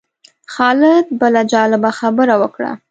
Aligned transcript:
خالد 0.53 1.05
بله 1.21 1.41
جالبه 1.51 1.91
خبره 1.99 2.35
وکړه. 2.41 2.71